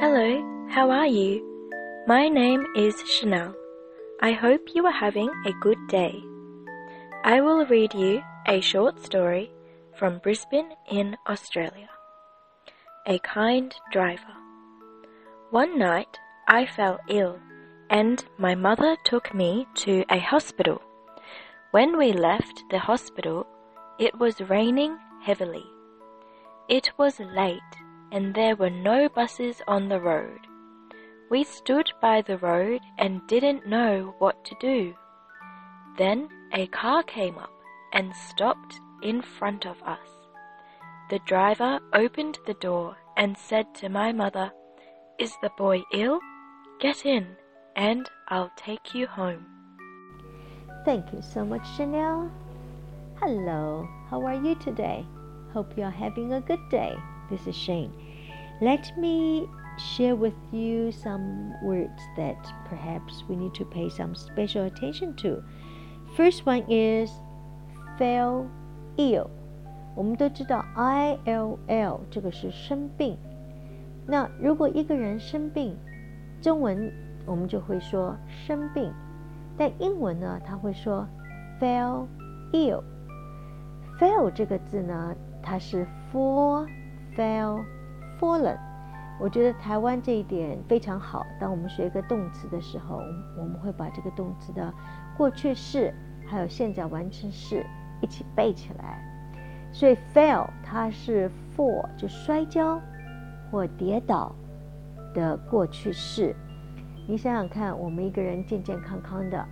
[0.00, 1.42] Hello, how are you?
[2.06, 3.54] My name is Chanel.
[4.20, 6.22] I hope you are having a good day.
[7.24, 9.52] I will read you a short story
[9.96, 11.88] from Brisbane in Australia.
[13.06, 14.34] A kind driver.
[15.50, 16.18] One night
[16.48, 17.38] I fell ill
[17.90, 20.80] and my mother took me to a hospital.
[21.70, 23.46] When we left the hospital,
[23.98, 25.64] it was raining heavily.
[26.72, 27.74] It was late
[28.12, 30.38] and there were no buses on the road.
[31.30, 34.94] We stood by the road and didn't know what to do.
[35.98, 37.52] Then a car came up
[37.92, 40.08] and stopped in front of us.
[41.10, 44.50] The driver opened the door and said to my mother,
[45.18, 46.20] Is the boy ill?
[46.80, 47.36] Get in
[47.76, 49.44] and I'll take you home.
[50.86, 52.30] Thank you so much, Chanel.
[53.20, 55.04] Hello, how are you today?
[55.53, 56.95] Hope you're having a good day.
[57.29, 57.91] This is Shane.
[58.61, 59.47] Let me
[59.77, 65.43] share with you some words that perhaps we need to pay some special attention to.
[66.15, 67.11] First one is
[67.97, 68.47] fell
[68.97, 69.29] ill.
[69.95, 73.17] 我们都知道 I L L 这个是生病。
[74.05, 75.75] 那如果一个人生病，
[76.41, 76.91] 中文
[77.25, 78.93] 我们就会说生病，
[79.57, 81.07] 但英文呢，他会说
[81.59, 82.07] fell
[82.53, 86.66] ill。fell 这个字呢， 它是 fall
[87.16, 87.64] fell
[88.20, 88.56] fallen。
[89.20, 91.24] 我觉得台湾这一点非常好。
[91.38, 92.96] 当我们学一个动词的时候，
[93.38, 94.72] 我们会把这个动词的
[95.16, 95.94] 过去式
[96.26, 97.64] 还有现在完成式
[98.00, 99.00] 一起背起来。
[99.72, 102.80] 所以 fell 它是 fall 就摔跤
[103.50, 104.34] 或跌倒
[105.14, 106.34] 的过去式。
[107.06, 109.44] 你想想看，我们一个人健健康康的，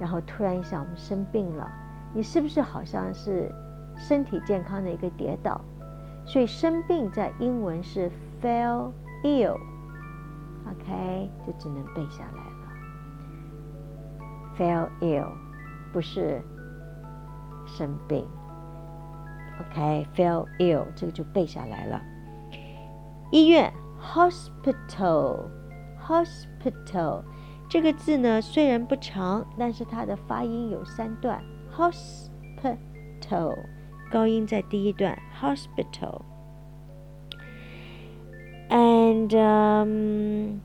[0.00, 1.70] 然后突然一下我们生病了，
[2.14, 3.52] 你是不是好像是
[3.96, 5.60] 身体健康的一个跌倒？
[6.24, 8.92] 所以生病在英文是 fell
[9.24, 9.58] ill，OK，
[11.46, 12.68] 就只能背下来了。
[14.56, 15.32] fell ill
[15.92, 16.40] 不是
[17.66, 18.26] 生病
[19.60, 22.00] ，OK，fell ill 这个就背下来了。
[23.30, 25.48] 医院 hospital。
[26.04, 27.22] Hospital
[27.68, 31.40] 这个字呢，虽然不长，但是它的发音有三段。
[31.72, 33.56] Hospital
[34.11, 35.17] 高音在第一段。
[35.41, 36.21] Hospital
[38.69, 40.59] and um,